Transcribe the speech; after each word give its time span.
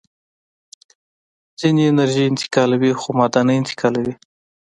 څپې 1.59 1.83
انرژي 1.89 2.23
انتقالوي 2.27 2.91
خو 2.99 3.07
ماده 3.17 3.41
نه 3.47 3.53
انتقالوي. 3.61 4.13